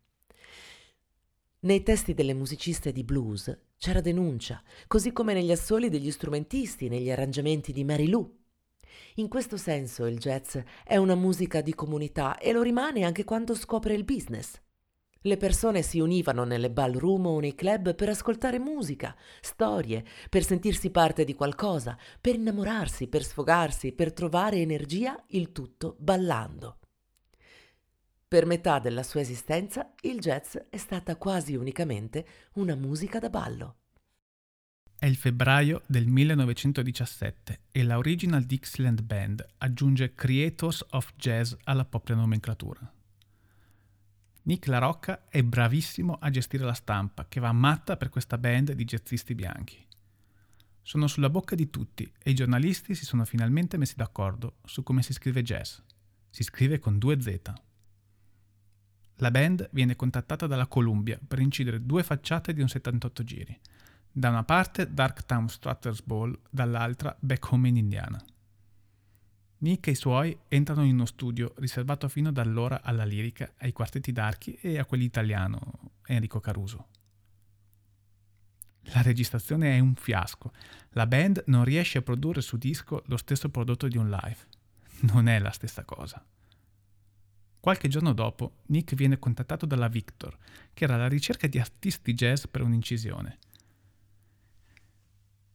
Nei 1.61 1.83
testi 1.83 2.15
delle 2.15 2.33
musiciste 2.33 2.93
di 2.93 3.05
blues 3.05 3.55
c'era 3.83 4.01
denuncia, 4.01 4.63
così 4.87 5.11
come 5.11 5.35
negli 5.35 5.51
assoli 5.51 5.89
degli 5.89 6.13
strumentisti, 6.13 6.89
negli 6.89 7.11
arrangiamenti 7.11 7.73
di 7.73 7.83
Mary 7.83 8.07
Lou. 8.07 8.33
In 9.17 9.27
questo 9.27 9.57
senso 9.57 10.07
il 10.07 10.19
jazz 10.19 10.57
è 10.85 10.97
una 10.99 11.17
musica 11.17 11.61
di 11.61 11.75
comunità 11.75 12.39
e 12.39 12.53
lo 12.53 12.63
rimane 12.63 13.03
anche 13.03 13.25
quando 13.25 13.57
scopre 13.57 13.95
il 13.95 14.05
business. 14.05 14.53
Le 15.23 15.37
persone 15.37 15.83
si 15.83 15.99
univano 15.99 16.45
nelle 16.45 16.71
ballroom 16.71 17.27
o 17.27 17.41
nei 17.41 17.57
club 17.57 17.97
per 17.97 18.09
ascoltare 18.09 18.61
musica, 18.61 19.17
storie, 19.41 20.05
per 20.31 20.45
sentirsi 20.45 20.91
parte 20.91 21.25
di 21.25 21.35
qualcosa, 21.35 21.99
per 22.21 22.37
innamorarsi, 22.37 23.09
per 23.09 23.25
sfogarsi, 23.25 23.91
per 23.91 24.13
trovare 24.13 24.59
energia, 24.59 25.21
il 25.31 25.51
tutto 25.51 25.97
ballando. 25.99 26.82
Per 28.33 28.47
metà 28.47 28.79
della 28.79 29.03
sua 29.03 29.21
esistenza 29.21 29.93
il 30.01 30.19
jazz 30.19 30.57
è 30.71 30.79
stata 30.79 31.17
quasi 31.17 31.55
unicamente 31.55 32.27
una 32.55 32.75
musica 32.75 33.19
da 33.19 33.29
ballo. 33.29 33.81
È 34.99 35.05
il 35.05 35.17
febbraio 35.17 35.83
del 35.85 36.07
1917 36.07 37.65
e 37.71 37.83
la 37.83 37.99
Original 37.99 38.43
Dixieland 38.45 39.03
Band 39.03 39.47
aggiunge 39.59 40.15
Creators 40.15 40.83
of 40.93 41.13
Jazz 41.15 41.53
alla 41.65 41.85
propria 41.85 42.17
nomenclatura. 42.17 42.91
Nick 44.45 44.67
La 44.67 44.79
Rocca 44.79 45.29
è 45.29 45.43
bravissimo 45.43 46.17
a 46.19 46.31
gestire 46.31 46.65
la 46.65 46.73
stampa, 46.73 47.29
che 47.29 47.39
va 47.39 47.53
matta 47.53 47.99
per 47.99 48.09
questa 48.09 48.39
band 48.39 48.73
di 48.73 48.85
jazzisti 48.85 49.35
bianchi. 49.35 49.87
Sono 50.81 51.07
sulla 51.07 51.29
bocca 51.29 51.55
di 51.55 51.69
tutti 51.69 52.11
e 52.19 52.31
i 52.31 52.35
giornalisti 52.35 52.95
si 52.95 53.05
sono 53.05 53.27
finalmente 53.27 53.77
messi 53.77 53.97
d'accordo 53.97 54.57
su 54.65 54.83
come 54.83 55.03
si 55.03 55.13
scrive 55.13 55.43
jazz. 55.43 55.77
Si 56.31 56.43
scrive 56.43 56.79
con 56.79 56.97
due 56.97 57.21
Z. 57.21 57.71
La 59.23 59.31
band 59.31 59.69
viene 59.71 59.95
contattata 59.95 60.49
dalla 60.49 60.67
Columbia 60.67 61.17
per 61.25 61.39
incidere 61.39 61.87
due 61.87 62.03
facciate 62.03 62.53
di 62.53 62.61
un 62.61 62.69
78 62.69 63.23
giri. 63.23 63.57
Da 64.11 64.31
una 64.31 64.43
parte 64.43 64.93
Darktown 64.93 65.49
Strutters 65.49 66.03
Ball, 66.03 66.37
dall'altra 66.51 67.17
Back 67.21 67.53
Home 67.53 67.69
in 67.69 67.77
Indiana. 67.77 68.21
Nick 69.59 69.87
e 69.87 69.91
i 69.93 69.95
suoi 69.95 70.37
entrano 70.49 70.83
in 70.83 70.95
uno 70.95 71.07
studio 71.07 71.55
riservato 71.59 72.09
fino 72.09 72.31
ad 72.31 72.39
allora 72.39 72.83
alla 72.83 73.05
lirica, 73.05 73.53
ai 73.59 73.71
quartetti 73.71 74.11
d'archi 74.11 74.59
e 74.61 74.81
a 74.81 74.85
quelli 74.85 75.05
italiano, 75.05 75.93
Enrico 76.07 76.41
Caruso. 76.41 76.89
La 78.93 79.03
registrazione 79.03 79.77
è 79.77 79.79
un 79.79 79.95
fiasco. 79.95 80.51
La 80.95 81.07
band 81.07 81.45
non 81.47 81.63
riesce 81.63 81.99
a 81.99 82.03
produrre 82.03 82.41
su 82.41 82.57
disco 82.57 83.05
lo 83.07 83.17
stesso 83.17 83.51
prodotto 83.51 83.87
di 83.87 83.99
un 83.99 84.11
live. 84.11 84.39
Non 85.13 85.29
è 85.29 85.39
la 85.39 85.53
stessa 85.53 85.85
cosa. 85.85 86.25
Qualche 87.63 87.87
giorno 87.87 88.13
dopo, 88.13 88.55
Nick 88.67 88.97
viene 88.97 89.21
contattato 89.21 89.67
dalla 89.67 89.87
Victor, 89.87 90.37
che 90.75 90.83
era 90.83 90.97
alla 90.97 91.07
ricerca 91.07 91.47
di 91.47 91.61
artisti 91.61 92.13
jazz 92.13 92.47
per 92.47 92.61
un'incisione. 92.61 93.39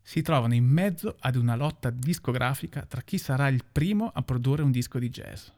Si 0.01 0.21
trovano 0.21 0.53
in 0.53 0.63
mezzo 0.63 1.17
ad 1.19 1.35
una 1.35 1.57
lotta 1.57 1.89
discografica 1.89 2.85
tra 2.85 3.01
chi 3.01 3.17
sarà 3.17 3.49
il 3.49 3.65
primo 3.69 4.07
a 4.07 4.21
produrre 4.21 4.63
un 4.63 4.71
disco 4.71 4.99
di 4.99 5.09
jazz. 5.09 5.49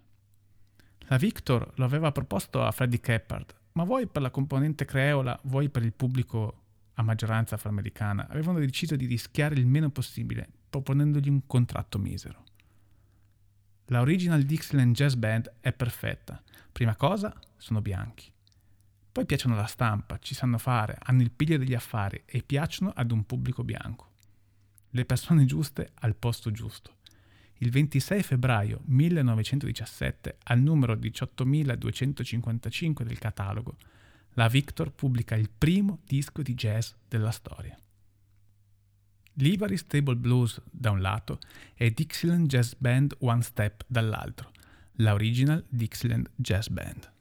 La 1.01 1.18
Victor 1.18 1.72
lo 1.75 1.86
aveva 1.86 2.12
proposto 2.12 2.63
a 2.63 2.72
Freddie 2.72 3.00
Keppard, 3.00 3.53
ma 3.74 3.84
vuoi 3.84 4.08
per 4.08 4.24
la 4.24 4.32
componente 4.32 4.86
creola, 4.86 5.39
vuoi 5.44 5.70
per 5.70 5.84
il 5.84 5.94
pubblico 5.94 6.63
a 6.96 7.03
maggioranza 7.03 7.53
afroamericana, 7.53 8.27
avevano 8.27 8.58
deciso 8.58 8.96
di 8.96 9.06
rischiare 9.06 9.53
il 9.53 9.68
meno 9.68 9.91
possibile, 9.91 10.50
proponendogli 10.68 11.29
un 11.29 11.46
contratto 11.46 12.00
misero. 12.00 12.48
La 13.91 14.01
Original 14.01 14.43
Dixieland 14.43 14.93
Jazz 14.93 15.15
Band 15.15 15.51
è 15.62 15.74
perfetta. 15.74 16.39
Prima 16.72 16.96
cosa, 16.96 17.34
sono 17.58 17.81
bianchi. 17.81 18.31
Poi 19.12 19.25
piacciono 19.25 19.55
la 19.55 19.65
stampa, 19.65 20.19
ci 20.19 20.36
sanno 20.36 20.60
fare, 20.60 20.96
hanno 21.00 21.24
il 21.24 21.31
piglio 21.31 21.58
degli 21.58 21.74
affari 21.74 22.22
e 22.27 22.43
piacciono 22.43 22.93
ad 22.96 23.12
un 23.12 23.25
pubblico 23.25 23.63
bianco. 23.63 24.12
Le 24.91 25.05
persone 25.05 25.46
giuste 25.46 25.93
al 26.01 26.15
posto 26.15 26.51
giusto. 26.51 26.98
Il 27.58 27.72
26 27.72 28.22
febbraio 28.22 28.81
1917, 28.86 30.38
al 30.43 30.60
numero 30.60 30.93
18.255 30.93 33.01
del 33.01 33.17
catalogo, 33.17 33.75
la 34.34 34.48
Victor 34.48 34.91
pubblica 34.91 35.36
il 35.36 35.50
primo 35.50 36.01
disco 36.05 36.43
di 36.43 36.53
jazz 36.53 36.91
della 37.08 37.31
storia. 37.31 37.75
Livery 39.41 39.77
Stable 39.77 40.15
Blues 40.15 40.62
da 40.69 40.91
un 40.91 41.01
lato 41.01 41.39
e 41.75 41.91
Dixieland 41.91 42.48
Jazz 42.48 42.74
Band 42.77 43.15
One 43.19 43.41
Step 43.41 43.84
dall'altro, 43.88 44.51
la 44.96 45.13
original 45.13 45.63
Dixieland 45.69 46.29
Jazz 46.36 46.67
Band. 46.67 47.12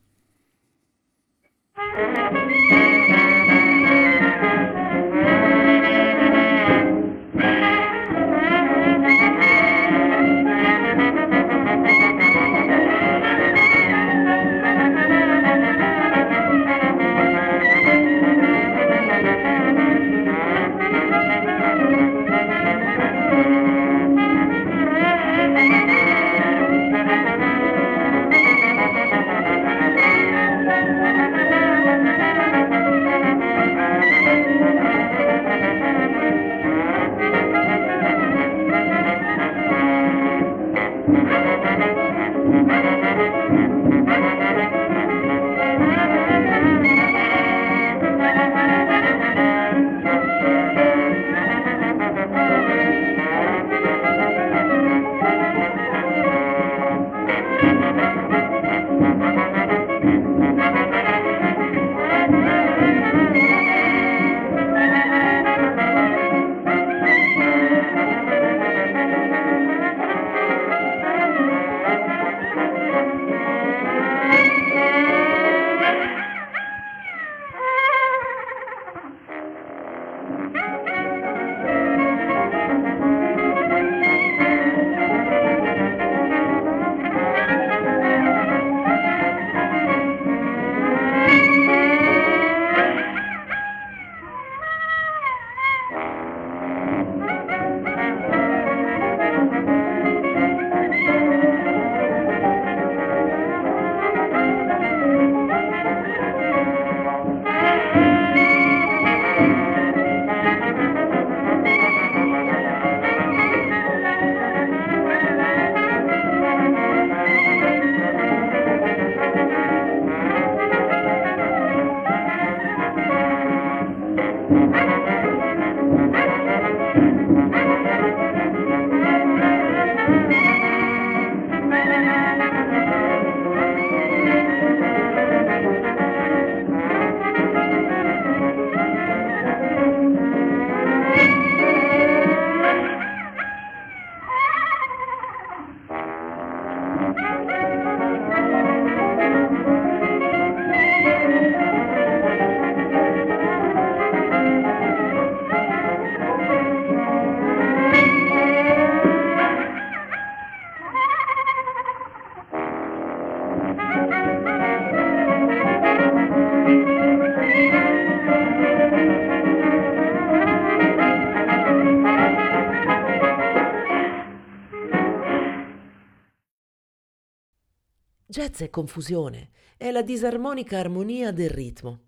Jazz 178.38 178.60
è 178.60 178.70
confusione, 178.70 179.50
è 179.76 179.90
la 179.90 180.02
disarmonica 180.02 180.78
armonia 180.78 181.32
del 181.32 181.50
ritmo. 181.50 182.02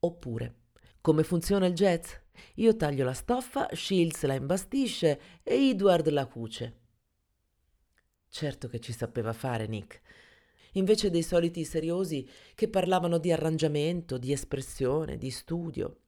Oppure, 0.00 0.54
come 1.00 1.22
funziona 1.22 1.66
il 1.66 1.74
jazz? 1.74 2.10
Io 2.56 2.74
taglio 2.74 3.04
la 3.04 3.12
stoffa, 3.12 3.68
Shields 3.70 4.24
la 4.24 4.34
imbastisce 4.34 5.20
e 5.44 5.68
Edward 5.68 6.08
la 6.08 6.26
cuce. 6.26 6.80
Certo 8.30 8.66
che 8.66 8.80
ci 8.80 8.92
sapeva 8.92 9.32
fare 9.32 9.68
Nick. 9.68 10.00
Invece 10.72 11.08
dei 11.08 11.22
soliti 11.22 11.64
seriosi 11.64 12.28
che 12.56 12.66
parlavano 12.68 13.18
di 13.18 13.30
arrangiamento, 13.30 14.18
di 14.18 14.32
espressione, 14.32 15.18
di 15.18 15.30
studio. 15.30 16.00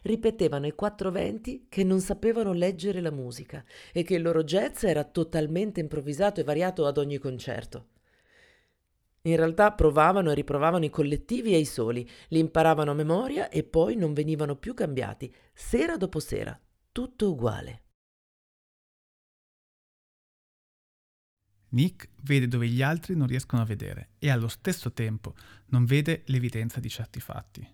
Ripetevano 0.00 0.66
i 0.66 0.72
quattro 0.72 1.10
venti 1.10 1.66
che 1.68 1.84
non 1.84 2.00
sapevano 2.00 2.54
leggere 2.54 3.02
la 3.02 3.12
musica 3.12 3.62
e 3.92 4.02
che 4.02 4.14
il 4.14 4.22
loro 4.22 4.42
jazz 4.44 4.84
era 4.84 5.04
totalmente 5.04 5.80
improvvisato 5.80 6.40
e 6.40 6.44
variato 6.44 6.86
ad 6.86 6.96
ogni 6.96 7.18
concerto. 7.18 7.98
In 9.22 9.36
realtà 9.36 9.72
provavano 9.72 10.30
e 10.30 10.34
riprovavano 10.34 10.84
i 10.84 10.90
collettivi 10.90 11.52
e 11.52 11.58
i 11.58 11.66
soli, 11.66 12.08
li 12.28 12.38
imparavano 12.38 12.92
a 12.92 12.94
memoria 12.94 13.50
e 13.50 13.64
poi 13.64 13.94
non 13.96 14.14
venivano 14.14 14.56
più 14.56 14.72
cambiati, 14.72 15.32
sera 15.52 15.98
dopo 15.98 16.20
sera, 16.20 16.58
tutto 16.90 17.30
uguale. 17.30 17.82
Nick 21.72 22.08
vede 22.22 22.48
dove 22.48 22.66
gli 22.66 22.82
altri 22.82 23.14
non 23.14 23.26
riescono 23.26 23.62
a 23.62 23.66
vedere 23.66 24.10
e 24.18 24.30
allo 24.30 24.48
stesso 24.48 24.92
tempo 24.92 25.34
non 25.66 25.84
vede 25.84 26.22
l'evidenza 26.26 26.80
di 26.80 26.88
certi 26.88 27.20
fatti. 27.20 27.68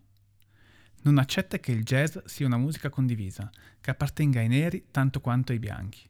Non 1.03 1.19
accetta 1.19 1.59
che 1.59 1.71
il 1.71 1.85
jazz 1.85 2.19
sia 2.25 2.47
una 2.47 2.59
musica 2.59 2.91
condivisa, 2.91 3.49
che 3.81 3.91
appartenga 3.91 4.41
ai 4.41 4.49
neri 4.49 4.89
tanto 4.91 5.21
quanto 5.21 5.53
ai 5.53 5.61
bianchi. 5.61 6.07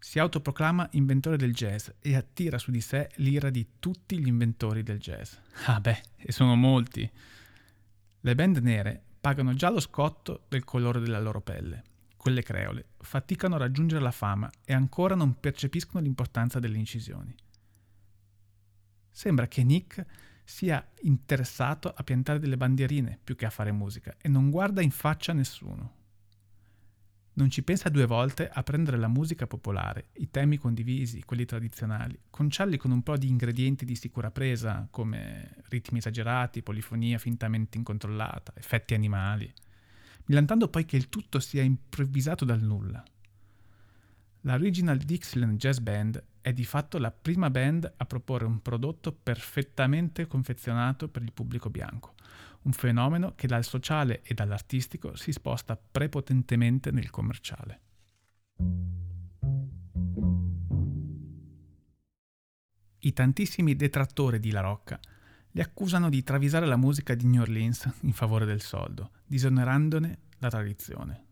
Si 0.00 0.18
autoproclama 0.18 0.88
inventore 0.92 1.36
del 1.36 1.52
jazz 1.52 1.88
e 2.00 2.14
attira 2.14 2.58
su 2.58 2.70
di 2.70 2.80
sé 2.80 3.10
l'ira 3.16 3.50
di 3.50 3.66
tutti 3.78 4.18
gli 4.18 4.28
inventori 4.28 4.82
del 4.82 4.98
jazz. 4.98 5.34
Ah 5.66 5.80
beh, 5.80 6.00
e 6.16 6.30
sono 6.32 6.54
molti. 6.54 7.10
Le 8.20 8.34
band 8.34 8.58
nere 8.58 9.02
pagano 9.20 9.54
già 9.54 9.70
lo 9.70 9.80
scotto 9.80 10.44
del 10.48 10.64
colore 10.64 11.00
della 11.00 11.20
loro 11.20 11.40
pelle. 11.40 11.82
Quelle 12.16 12.42
creole 12.42 12.86
faticano 12.98 13.56
a 13.56 13.58
raggiungere 13.58 14.00
la 14.00 14.10
fama 14.10 14.50
e 14.64 14.72
ancora 14.72 15.14
non 15.14 15.38
percepiscono 15.38 16.02
l'importanza 16.02 16.60
delle 16.60 16.78
incisioni. 16.78 17.34
Sembra 19.10 19.48
che 19.48 19.64
Nick 19.64 20.04
sia 20.44 20.86
interessato 21.02 21.92
a 21.92 22.02
piantare 22.04 22.38
delle 22.38 22.56
bandierine 22.56 23.18
più 23.22 23.34
che 23.34 23.46
a 23.46 23.50
fare 23.50 23.72
musica 23.72 24.14
e 24.20 24.28
non 24.28 24.50
guarda 24.50 24.80
in 24.80 24.90
faccia 24.90 25.32
nessuno 25.32 25.96
non 27.38 27.50
ci 27.50 27.62
pensa 27.62 27.88
due 27.88 28.04
volte 28.04 28.48
a 28.48 28.64
prendere 28.64 28.96
la 28.96 29.06
musica 29.06 29.46
popolare, 29.46 30.08
i 30.14 30.28
temi 30.28 30.58
condivisi, 30.58 31.22
quelli 31.22 31.44
tradizionali, 31.44 32.18
conciarli 32.28 32.76
con 32.76 32.90
un 32.90 33.04
po' 33.04 33.16
di 33.16 33.28
ingredienti 33.28 33.84
di 33.84 33.94
sicura 33.94 34.32
presa, 34.32 34.88
come 34.90 35.62
ritmi 35.68 35.98
esagerati, 35.98 36.64
polifonia 36.64 37.16
fintamente 37.18 37.78
incontrollata, 37.78 38.52
effetti 38.56 38.94
animali, 38.94 39.50
millantando 40.26 40.68
poi 40.68 40.84
che 40.84 40.96
il 40.96 41.08
tutto 41.08 41.38
sia 41.38 41.62
improvvisato 41.62 42.44
dal 42.44 42.60
nulla. 42.60 43.04
La 44.42 44.54
Original 44.54 44.98
Dixieland 44.98 45.58
Jazz 45.58 45.78
Band 45.78 46.22
è 46.40 46.52
di 46.52 46.64
fatto 46.64 46.98
la 46.98 47.12
prima 47.12 47.50
band 47.50 47.92
a 47.98 48.04
proporre 48.04 48.46
un 48.46 48.60
prodotto 48.60 49.12
perfettamente 49.12 50.26
confezionato 50.26 51.08
per 51.08 51.22
il 51.22 51.32
pubblico 51.32 51.70
bianco, 51.70 52.14
un 52.68 52.74
fenomeno 52.74 53.32
che 53.34 53.46
dal 53.46 53.64
sociale 53.64 54.20
e 54.22 54.34
dall'artistico 54.34 55.16
si 55.16 55.32
sposta 55.32 55.76
prepotentemente 55.76 56.90
nel 56.90 57.08
commerciale. 57.08 57.80
I 62.98 63.12
tantissimi 63.14 63.74
detrattori 63.74 64.38
di 64.38 64.50
La 64.50 64.60
Rocca 64.60 65.00
li 65.52 65.62
accusano 65.62 66.10
di 66.10 66.22
travisare 66.22 66.66
la 66.66 66.76
musica 66.76 67.14
di 67.14 67.26
New 67.26 67.40
Orleans 67.40 67.90
in 68.02 68.12
favore 68.12 68.44
del 68.44 68.60
soldo, 68.60 69.12
disonerandone 69.24 70.18
la 70.38 70.50
tradizione. 70.50 71.24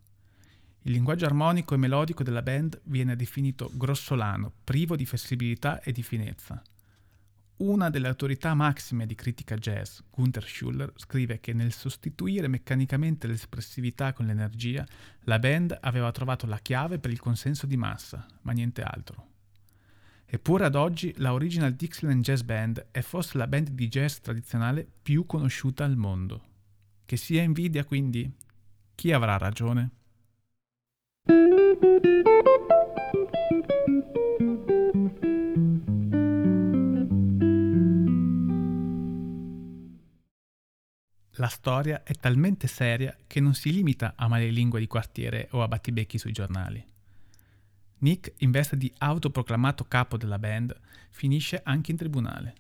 Il 0.83 0.93
linguaggio 0.93 1.27
armonico 1.27 1.75
e 1.75 1.79
melodico 1.79 2.23
della 2.23 2.43
band 2.43 2.81
viene 2.85 3.15
definito 3.15 3.71
grossolano, 3.75 4.51
privo 4.65 4.97
di 4.97 5.05
flessibilità 5.05 5.83
e 5.83 5.93
di 5.93 6.03
finezza. 6.03 6.63
Una 7.59 7.89
delle 7.89 8.09
autorità 8.09 8.53
massime 8.53 9.07
di 9.07 9.15
critica 9.15 9.57
jazz, 9.57 10.01
Gunther 10.11 10.47
Schuller, 10.47 10.93
scrive 10.97 11.41
che 11.41 11.55
nel 11.55 11.73
sostituire 11.73 12.49
meccanicamente 12.49 13.27
l'espressività 13.27 14.13
con 14.13 14.27
l'energia, 14.27 14.87
la 15.21 15.39
band 15.39 15.79
aveva 15.81 16.13
trovato 16.13 16.47
la 16.47 16.59
chiave 16.59 16.99
per 16.99 17.11
il 17.11 17.19
consenso 17.19 17.65
di 17.65 17.79
massa, 17.79 18.27
ma 18.43 18.53
niente 18.53 18.83
altro. 18.83 19.29
Eppure 20.27 20.67
ad 20.67 20.75
oggi 20.75 21.15
la 21.17 21.33
Original 21.33 21.73
Dixieland 21.73 22.23
Jazz 22.23 22.43
Band 22.43 22.89
è 22.91 23.01
forse 23.01 23.39
la 23.39 23.47
band 23.47 23.71
di 23.71 23.89
jazz 23.89 24.19
tradizionale 24.19 24.87
più 25.03 25.25
conosciuta 25.25 25.83
al 25.83 25.97
mondo. 25.97 26.43
Che 27.07 27.17
sia 27.17 27.41
invidia 27.41 27.87
quindi? 27.87 28.31
Chi 28.95 29.13
avrà 29.13 29.39
ragione? 29.39 29.91
La 41.39 41.49
storia 41.49 42.03
è 42.03 42.15
talmente 42.15 42.67
seria 42.67 43.15
che 43.27 43.41
non 43.41 43.53
si 43.53 43.71
limita 43.71 44.15
a 44.17 44.27
malelingue 44.27 44.81
di 44.81 44.87
quartiere 44.87 45.49
o 45.51 45.63
a 45.63 45.69
battibecchi 45.69 46.17
sui 46.17 46.33
giornali. 46.33 46.83
Nick, 47.99 48.33
in 48.39 48.51
veste 48.51 48.79
di 48.79 48.91
autoproclamato 48.97 49.85
capo 49.85 50.17
della 50.17 50.39
band, 50.39 50.75
finisce 51.11 51.61
anche 51.63 51.91
in 51.91 51.99
tribunale. 51.99 52.55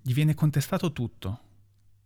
Gli 0.00 0.12
viene 0.12 0.34
contestato 0.34 0.92
tutto. 0.92 1.40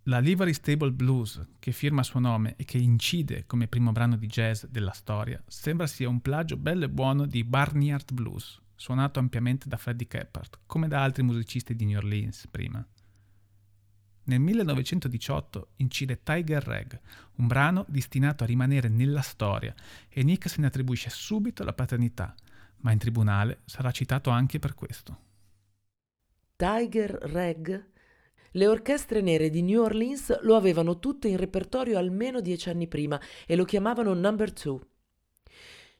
La 0.04 0.20
Livery 0.20 0.54
Stable 0.54 0.92
Blues, 0.92 1.46
che 1.58 1.72
firma 1.72 2.02
suo 2.02 2.18
nome 2.18 2.54
e 2.56 2.64
che 2.64 2.78
incide 2.78 3.44
come 3.46 3.68
primo 3.68 3.92
brano 3.92 4.16
di 4.16 4.26
jazz 4.26 4.64
della 4.64 4.92
storia, 4.92 5.42
sembra 5.46 5.86
sia 5.86 6.08
un 6.08 6.22
plagio 6.22 6.56
bello 6.56 6.86
e 6.86 6.90
buono 6.90 7.26
di 7.26 7.44
Barnyard 7.44 8.10
Blues, 8.14 8.58
suonato 8.74 9.18
ampiamente 9.18 9.68
da 9.68 9.76
Freddie 9.76 10.08
Keppard, 10.08 10.60
come 10.64 10.88
da 10.88 11.02
altri 11.02 11.22
musicisti 11.22 11.76
di 11.76 11.84
New 11.84 11.98
Orleans 11.98 12.46
prima. 12.50 12.82
Nel 14.24 14.40
1918 14.40 15.68
incide 15.76 16.22
Tiger 16.22 16.62
Rag, 16.62 17.00
un 17.36 17.46
brano 17.46 17.84
destinato 17.88 18.44
a 18.44 18.46
rimanere 18.46 18.88
nella 18.88 19.22
storia, 19.22 19.74
e 20.08 20.22
Nick 20.22 20.48
se 20.48 20.60
ne 20.60 20.66
attribuisce 20.66 21.10
subito 21.10 21.64
la 21.64 21.72
paternità, 21.72 22.34
ma 22.78 22.92
in 22.92 22.98
tribunale 22.98 23.60
sarà 23.64 23.90
citato 23.90 24.30
anche 24.30 24.58
per 24.58 24.74
questo. 24.74 25.18
Tiger 26.56 27.10
Rag? 27.10 27.88
Le 28.52 28.66
orchestre 28.66 29.20
nere 29.20 29.48
di 29.48 29.62
New 29.62 29.82
Orleans 29.82 30.40
lo 30.42 30.56
avevano 30.56 30.98
tutte 30.98 31.28
in 31.28 31.36
repertorio 31.36 31.98
almeno 31.98 32.40
dieci 32.40 32.68
anni 32.68 32.88
prima 32.88 33.20
e 33.46 33.56
lo 33.56 33.64
chiamavano 33.64 34.12
Number 34.12 34.52
Two. 34.52 34.80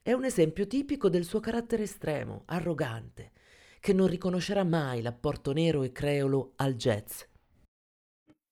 È 0.02 0.12
un 0.12 0.24
esempio 0.24 0.66
tipico 0.66 1.09
del 1.09 1.24
suo 1.24 1.40
carattere 1.40 1.85
estremo, 1.85 2.42
arrogante, 2.46 3.33
che 3.78 3.92
non 3.92 4.09
riconoscerà 4.09 4.64
mai 4.64 5.00
l'apporto 5.00 5.52
nero 5.52 5.83
e 5.83 5.92
creolo 5.92 6.52
al 6.56 6.74
jazz. 6.74 7.22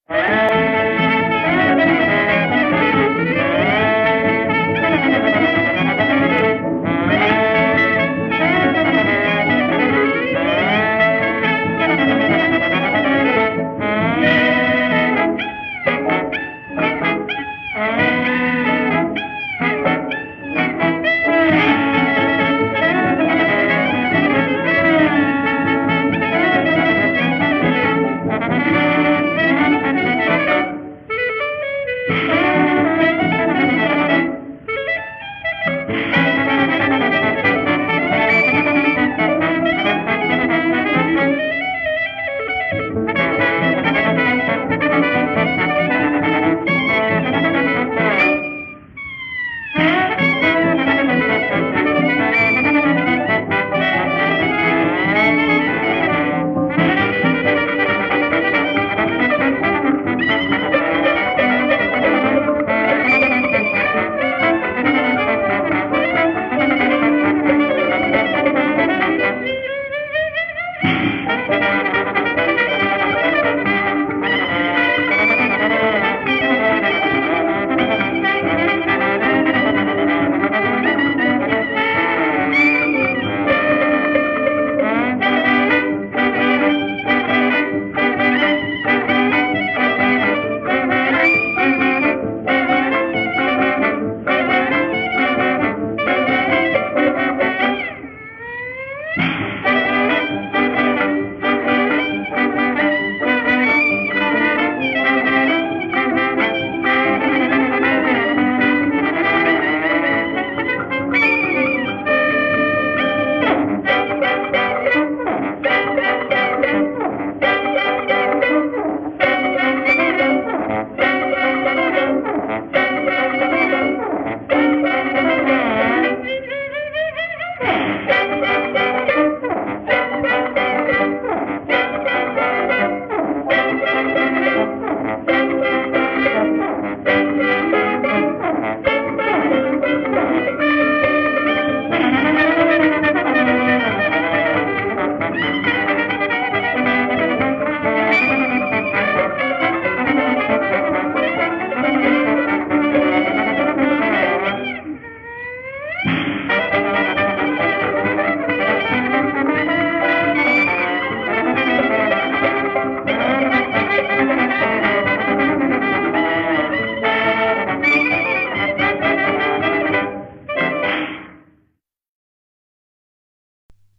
Música 0.09 0.88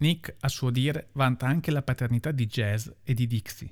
Nick, 0.10 0.38
a 0.40 0.48
suo 0.48 0.72
dire, 0.72 1.10
vanta 1.12 1.46
anche 1.46 1.70
la 1.70 1.84
paternità 1.84 2.32
di 2.32 2.48
jazz 2.48 2.90
e 3.04 3.14
di 3.14 3.28
Dixie, 3.28 3.72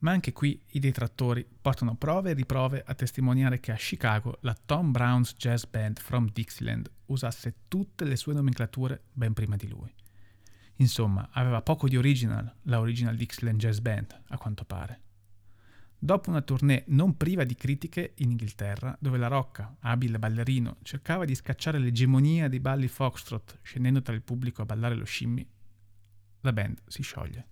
Ma 0.00 0.10
anche 0.10 0.32
qui 0.32 0.60
i 0.72 0.80
detrattori 0.80 1.48
portano 1.60 1.96
prove 1.96 2.30
e 2.30 2.34
riprove 2.34 2.84
a 2.86 2.94
testimoniare 2.94 3.58
che 3.58 3.72
a 3.72 3.76
Chicago 3.76 4.36
la 4.42 4.54
Tom 4.54 4.92
Brown's 4.92 5.34
Jazz 5.34 5.64
Band 5.64 5.98
from 5.98 6.30
Dixieland 6.30 6.90
usasse 7.06 7.54
tutte 7.68 8.04
le 8.04 8.16
sue 8.16 8.34
nomenclature 8.34 9.04
ben 9.10 9.32
prima 9.32 9.56
di 9.56 9.66
lui. 9.66 9.90
Insomma, 10.76 11.30
aveva 11.32 11.62
poco 11.62 11.88
di 11.88 11.96
original 11.96 12.54
la 12.64 12.80
Original 12.80 13.16
Dixieland 13.16 13.58
Jazz 13.58 13.78
Band, 13.78 14.24
a 14.28 14.36
quanto 14.36 14.64
pare. 14.64 15.00
Dopo 15.98 16.28
una 16.28 16.42
tournée 16.42 16.84
non 16.88 17.16
priva 17.16 17.44
di 17.44 17.54
critiche 17.54 18.12
in 18.18 18.30
Inghilterra, 18.32 18.94
dove 19.00 19.16
la 19.16 19.26
Rocca, 19.26 19.78
abile 19.80 20.18
ballerino, 20.18 20.76
cercava 20.82 21.24
di 21.24 21.34
scacciare 21.34 21.78
l'egemonia 21.78 22.46
dei 22.46 22.60
balli 22.60 22.88
foxtrot 22.88 23.60
scendendo 23.62 24.02
tra 24.02 24.14
il 24.14 24.22
pubblico 24.22 24.60
a 24.60 24.66
ballare 24.66 24.94
lo 24.94 25.06
shimmy, 25.06 25.44
la 26.48 26.52
band 26.52 26.78
si 26.86 27.02
scioglie. 27.02 27.46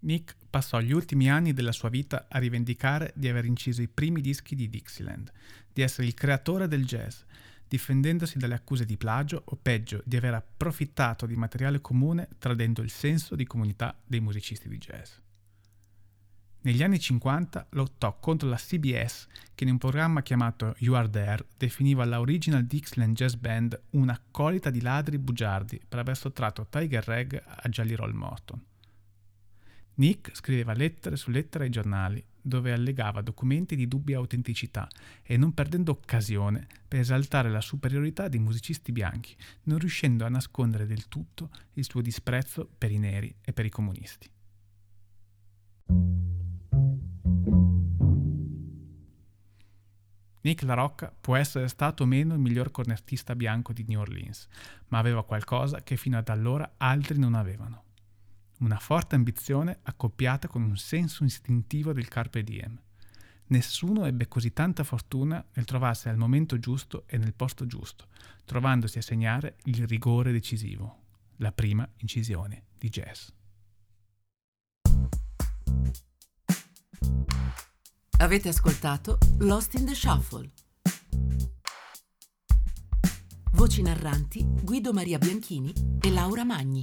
Nick 0.00 0.36
passò 0.48 0.80
gli 0.80 0.92
ultimi 0.92 1.28
anni 1.28 1.52
della 1.52 1.72
sua 1.72 1.88
vita 1.88 2.26
a 2.28 2.38
rivendicare 2.38 3.12
di 3.16 3.28
aver 3.28 3.44
inciso 3.44 3.82
i 3.82 3.88
primi 3.88 4.20
dischi 4.20 4.54
di 4.54 4.68
Dixieland, 4.68 5.30
di 5.72 5.82
essere 5.82 6.06
il 6.06 6.14
creatore 6.14 6.68
del 6.68 6.86
jazz, 6.86 7.22
difendendosi 7.68 8.38
dalle 8.38 8.54
accuse 8.54 8.84
di 8.84 8.96
plagio 8.96 9.42
o 9.44 9.58
peggio 9.60 10.00
di 10.04 10.16
aver 10.16 10.34
approfittato 10.34 11.26
di 11.26 11.34
materiale 11.34 11.80
comune 11.80 12.28
tradendo 12.38 12.82
il 12.82 12.90
senso 12.90 13.34
di 13.34 13.44
comunità 13.44 14.00
dei 14.06 14.20
musicisti 14.20 14.68
di 14.68 14.78
jazz. 14.78 15.25
Negli 16.66 16.82
anni 16.82 16.98
50 16.98 17.68
lottò 17.70 18.18
contro 18.18 18.48
la 18.48 18.56
CBS 18.56 19.28
che 19.54 19.62
in 19.62 19.70
un 19.70 19.78
programma 19.78 20.22
chiamato 20.22 20.74
You 20.78 20.96
Are 20.96 21.08
There 21.08 21.46
definiva 21.56 22.04
la 22.04 22.18
Original 22.18 22.64
Dixieland 22.64 23.14
Jazz 23.14 23.34
Band 23.34 23.80
un'accolita 23.90 24.70
di 24.70 24.80
ladri 24.80 25.16
bugiardi 25.16 25.80
per 25.88 26.00
aver 26.00 26.16
sottratto 26.16 26.66
Tiger 26.68 27.04
Rag 27.06 27.40
a 27.46 27.68
Jolly 27.68 27.94
Roll 27.94 28.14
Morton. 28.14 28.60
Nick 29.94 30.34
scriveva 30.34 30.72
lettere 30.72 31.14
su 31.14 31.30
lettere 31.30 31.64
ai 31.64 31.70
giornali, 31.70 32.22
dove 32.42 32.72
allegava 32.72 33.22
documenti 33.22 33.76
di 33.76 33.86
dubbia 33.86 34.16
autenticità 34.16 34.88
e 35.22 35.36
non 35.36 35.54
perdendo 35.54 35.92
occasione 35.92 36.66
per 36.88 36.98
esaltare 36.98 37.48
la 37.48 37.60
superiorità 37.60 38.26
dei 38.26 38.40
musicisti 38.40 38.90
bianchi, 38.90 39.36
non 39.64 39.78
riuscendo 39.78 40.24
a 40.24 40.28
nascondere 40.28 40.86
del 40.86 41.06
tutto 41.06 41.48
il 41.74 41.84
suo 41.88 42.00
disprezzo 42.00 42.68
per 42.76 42.90
i 42.90 42.98
neri 42.98 43.32
e 43.40 43.52
per 43.52 43.66
i 43.66 43.70
comunisti. 43.70 44.28
Nick 50.46 50.62
La 50.62 50.74
Rocca 50.74 51.12
può 51.20 51.34
essere 51.34 51.66
stato 51.66 52.04
o 52.04 52.06
meno 52.06 52.34
il 52.34 52.38
miglior 52.38 52.70
cornettista 52.70 53.34
bianco 53.34 53.72
di 53.72 53.84
New 53.88 53.98
Orleans, 53.98 54.46
ma 54.88 54.98
aveva 54.98 55.24
qualcosa 55.24 55.82
che 55.82 55.96
fino 55.96 56.18
ad 56.18 56.28
allora 56.28 56.74
altri 56.76 57.18
non 57.18 57.34
avevano 57.34 57.82
una 58.58 58.78
forte 58.78 59.16
ambizione 59.16 59.80
accoppiata 59.82 60.46
con 60.46 60.62
un 60.62 60.76
senso 60.76 61.24
istintivo 61.24 61.92
del 61.92 62.06
carpe 62.06 62.44
diem. 62.44 62.80
Nessuno 63.48 64.06
ebbe 64.06 64.28
così 64.28 64.52
tanta 64.52 64.84
fortuna 64.84 65.44
nel 65.54 65.64
trovarsi 65.64 66.08
al 66.08 66.16
momento 66.16 66.60
giusto 66.60 67.08
e 67.08 67.18
nel 67.18 67.34
posto 67.34 67.66
giusto, 67.66 68.06
trovandosi 68.44 68.98
a 68.98 69.02
segnare 69.02 69.56
il 69.64 69.84
rigore 69.84 70.30
decisivo, 70.30 71.02
la 71.38 71.50
prima 71.50 71.86
incisione 71.96 72.66
di 72.78 72.88
jazz. 72.88 73.30
Avete 78.18 78.48
ascoltato 78.48 79.18
Lost 79.40 79.74
in 79.74 79.84
the 79.84 79.94
Shuffle. 79.94 80.50
Voci 83.52 83.82
narranti 83.82 84.42
Guido 84.62 84.94
Maria 84.94 85.18
Bianchini 85.18 85.70
e 86.00 86.10
Laura 86.10 86.42
Magni. 86.42 86.82